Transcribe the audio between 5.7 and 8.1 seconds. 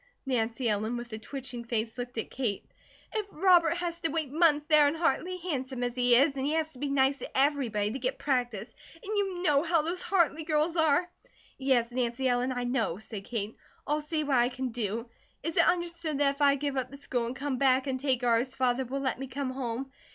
as he is, and he has to be nice to everybody to